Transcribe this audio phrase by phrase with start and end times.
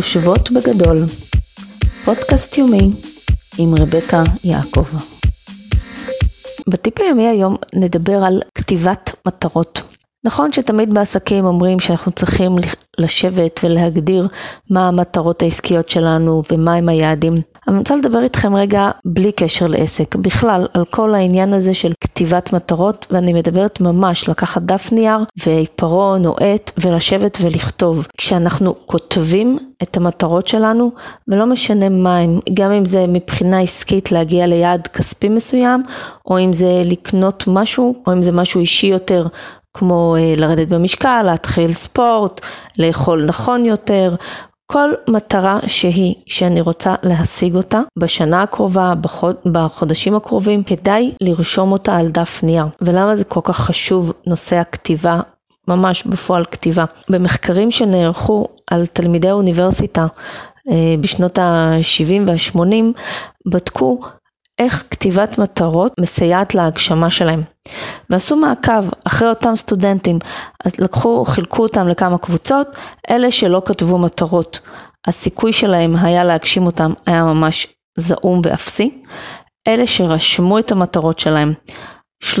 [0.00, 1.04] חושבות בגדול,
[2.04, 2.90] פודקאסט יומי
[3.58, 4.84] עם רבקה יעקב.
[6.68, 9.89] בטיפ הימי היום נדבר על כתיבת מטרות.
[10.24, 12.56] נכון שתמיד בעסקים אומרים שאנחנו צריכים
[12.98, 14.28] לשבת ולהגדיר
[14.70, 17.34] מה המטרות העסקיות שלנו ומהם היעדים.
[17.68, 22.52] אני רוצה לדבר איתכם רגע בלי קשר לעסק, בכלל על כל העניין הזה של כתיבת
[22.52, 28.06] מטרות, ואני מדברת ממש לקחת דף נייר ועיפרון או עט ולשבת ולכתוב.
[28.18, 30.92] כשאנחנו כותבים את המטרות שלנו,
[31.28, 35.82] ולא משנה מה הם, גם אם זה מבחינה עסקית להגיע ליעד כספי מסוים,
[36.26, 39.26] או אם זה לקנות משהו, או אם זה משהו אישי יותר.
[39.76, 42.40] כמו אה, לרדת במשקל, להתחיל ספורט,
[42.78, 44.14] לאכול נכון יותר,
[44.72, 51.96] כל מטרה שהיא שאני רוצה להשיג אותה בשנה הקרובה, בחוד, בחודשים הקרובים, כדאי לרשום אותה
[51.96, 52.66] על דף נייר.
[52.80, 55.20] ולמה זה כל כך חשוב נושא הכתיבה
[55.68, 56.84] ממש בפועל כתיבה.
[57.08, 60.06] במחקרים שנערכו על תלמידי האוניברסיטה
[60.70, 63.00] אה, בשנות ה-70 וה-80,
[63.52, 63.98] בדקו
[64.58, 67.42] איך כתיבת מטרות מסייעת להגשמה שלהם.
[68.10, 70.18] ועשו מעקב אחרי אותם סטודנטים,
[70.64, 72.76] אז לקחו, חילקו אותם לכמה קבוצות,
[73.10, 74.60] אלה שלא כתבו מטרות,
[75.06, 77.66] הסיכוי שלהם היה להגשים אותם היה ממש
[77.98, 79.02] זעום ואפסי,
[79.68, 81.52] אלה שרשמו את המטרות שלהם,
[82.24, 82.36] 30%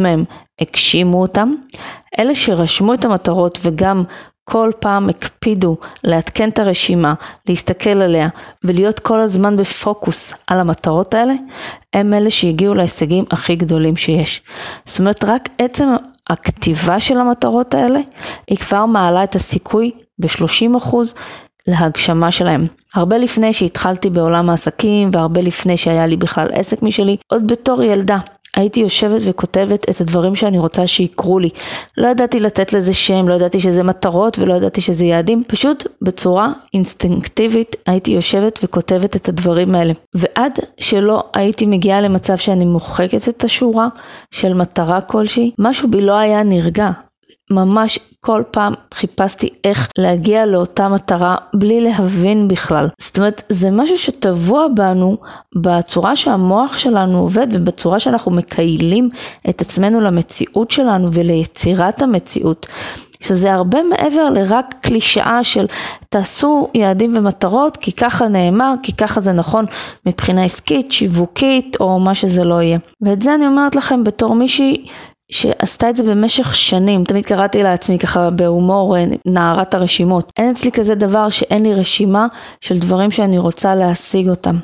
[0.00, 0.24] מהם
[0.60, 1.52] הגשימו אותם,
[2.18, 4.02] אלה שרשמו את המטרות וגם
[4.50, 7.14] כל פעם הקפידו לעדכן את הרשימה,
[7.48, 8.28] להסתכל עליה
[8.64, 11.34] ולהיות כל הזמן בפוקוס על המטרות האלה,
[11.92, 14.42] הם אלה שהגיעו להישגים הכי גדולים שיש.
[14.84, 15.88] זאת אומרת, רק עצם
[16.30, 17.98] הכתיבה של המטרות האלה,
[18.48, 20.96] היא כבר מעלה את הסיכוי ב-30%
[21.66, 22.66] להגשמה שלהם.
[22.94, 28.18] הרבה לפני שהתחלתי בעולם העסקים והרבה לפני שהיה לי בכלל עסק משלי, עוד בתור ילדה.
[28.56, 31.48] הייתי יושבת וכותבת את הדברים שאני רוצה שיקרו לי.
[31.96, 36.52] לא ידעתי לתת לזה שם, לא ידעתי שזה מטרות ולא ידעתי שזה יעדים, פשוט בצורה
[36.74, 39.92] אינסטינקטיבית הייתי יושבת וכותבת את הדברים האלה.
[40.14, 43.88] ועד שלא הייתי מגיעה למצב שאני מוחקת את השורה
[44.30, 46.90] של מטרה כלשהי, משהו בי לא היה נרגע.
[47.50, 52.88] ממש כל פעם חיפשתי איך להגיע לאותה מטרה בלי להבין בכלל.
[53.00, 55.16] זאת אומרת, זה משהו שטבוע בנו
[55.56, 59.08] בצורה שהמוח שלנו עובד ובצורה שאנחנו מקיילים
[59.50, 62.66] את עצמנו למציאות שלנו וליצירת המציאות.
[63.20, 65.66] שזה הרבה מעבר לרק קלישאה של
[66.08, 69.64] תעשו יעדים ומטרות כי ככה נאמר, כי ככה זה נכון
[70.06, 72.78] מבחינה עסקית, שיווקית או מה שזה לא יהיה.
[73.02, 74.86] ואת זה אני אומרת לכם בתור מישהי
[75.32, 80.32] שעשתה את זה במשך שנים, תמיד קראתי לעצמי ככה בהומור נערת הרשימות.
[80.36, 82.26] אין אצלי כזה דבר שאין לי רשימה
[82.60, 84.56] של דברים שאני רוצה להשיג אותם.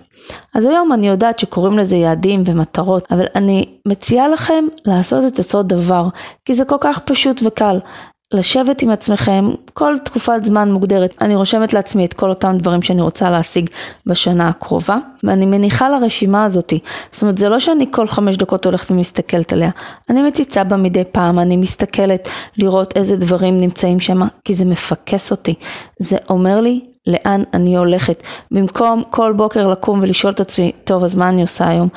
[0.54, 5.62] אז היום אני יודעת שקוראים לזה יעדים ומטרות, אבל אני מציעה לכם לעשות את אותו
[5.62, 6.08] דבר,
[6.44, 7.78] כי זה כל כך פשוט וקל.
[8.32, 11.14] לשבת עם עצמכם כל תקופת זמן מוגדרת.
[11.20, 13.70] אני רושמת לעצמי את כל אותם דברים שאני רוצה להשיג
[14.06, 16.78] בשנה הקרובה, ואני מניחה לרשימה הזאתי.
[17.12, 19.70] זאת אומרת, זה לא שאני כל חמש דקות הולכת ומסתכלת עליה.
[20.10, 25.30] אני מציצה בה מדי פעם, אני מסתכלת לראות איזה דברים נמצאים שם, כי זה מפקס
[25.30, 25.54] אותי.
[25.98, 28.22] זה אומר לי לאן אני הולכת.
[28.50, 31.88] במקום כל בוקר לקום ולשאול את עצמי, טוב, אז מה אני עושה היום?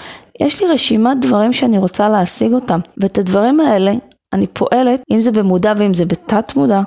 [0.41, 3.93] יש לי רשימת דברים שאני רוצה להשיג אותם, ואת הדברים האלה
[4.33, 6.81] אני פועלת, אם זה במודע ואם זה בתת מודע,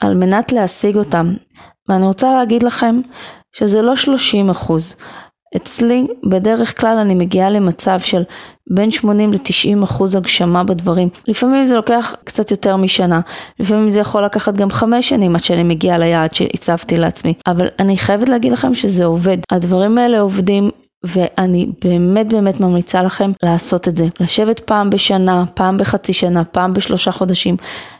[0.00, 1.34] על מנת להשיג אותם.
[1.88, 3.00] ואני רוצה להגיד לכם
[3.52, 4.94] שזה לא 30 אחוז.
[5.56, 8.22] אצלי בדרך כלל אני מגיעה למצב של
[8.70, 11.08] בין 80 ל-90 אחוז הגשמה בדברים.
[11.28, 13.20] לפעמים זה לוקח קצת יותר משנה,
[13.60, 17.96] לפעמים זה יכול לקחת גם חמש שנים עד שאני מגיעה ליעד שהצבתי לעצמי, אבל אני
[17.96, 19.38] חייבת להגיד לכם שזה עובד.
[19.52, 20.70] הדברים האלה עובדים
[21.04, 24.06] ואני באמת באמת ממליצה לכם לעשות את זה.
[24.20, 27.56] לשבת פעם בשנה, פעם בחצי שנה, פעם בשלושה חודשים,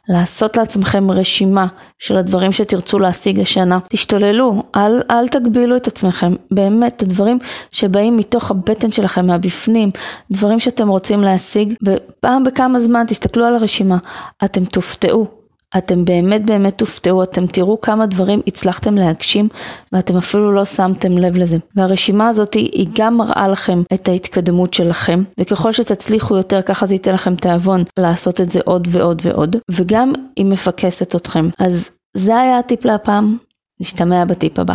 [0.09, 1.66] לעשות לעצמכם רשימה
[1.98, 3.78] של הדברים שתרצו להשיג השנה.
[3.88, 6.34] תשתוללו, אל, אל תגבילו את עצמכם.
[6.50, 7.38] באמת, הדברים
[7.70, 9.88] שבאים מתוך הבטן שלכם, מהבפנים,
[10.31, 13.98] דברים שאתם רוצים להשיג, ופעם בכמה זמן תסתכלו על הרשימה,
[14.44, 15.44] אתם תופתעו.
[15.79, 19.49] אתם באמת באמת תופתעו, אתם תראו כמה דברים הצלחתם להגשים
[19.93, 21.57] ואתם אפילו לא שמתם לב לזה.
[21.77, 27.15] והרשימה הזאת היא גם מראה לכם את ההתקדמות שלכם, וככל שתצליחו יותר ככה זה ייתן
[27.15, 31.48] לכם תיאבון לעשות את זה עוד ועוד ועוד, וגם היא מפקסת אתכם.
[31.59, 33.37] אז זה היה הטיפ להפעם,
[33.81, 34.75] נשתמע בטיפ הבא.